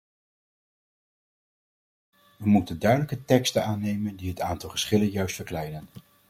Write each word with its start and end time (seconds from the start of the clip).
We 2.37 2.45
moeten 2.49 2.79
duidelijke 2.79 3.25
teksten 3.25 3.65
aannemen 3.65 4.15
die 4.15 4.29
het 4.29 4.39
aantal 4.41 4.69
geschillen 4.69 5.09
juist 5.09 5.35
verkleinen. 5.35 5.87